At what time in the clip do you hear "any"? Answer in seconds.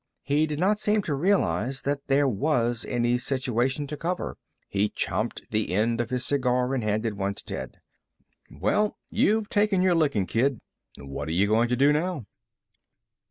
2.87-3.19